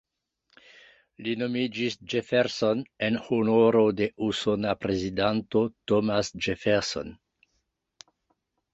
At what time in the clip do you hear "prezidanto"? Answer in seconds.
4.83-5.65